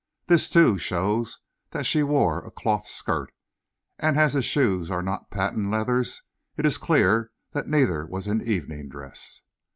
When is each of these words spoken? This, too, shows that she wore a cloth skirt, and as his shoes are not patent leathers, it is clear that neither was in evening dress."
This, 0.25 0.49
too, 0.49 0.79
shows 0.79 1.37
that 1.69 1.85
she 1.85 2.01
wore 2.01 2.39
a 2.43 2.49
cloth 2.49 2.87
skirt, 2.87 3.31
and 3.99 4.17
as 4.17 4.33
his 4.33 4.45
shoes 4.45 4.89
are 4.89 5.03
not 5.03 5.29
patent 5.29 5.69
leathers, 5.69 6.23
it 6.57 6.65
is 6.65 6.79
clear 6.79 7.29
that 7.51 7.67
neither 7.67 8.07
was 8.07 8.25
in 8.25 8.41
evening 8.41 8.89
dress." 8.89 9.41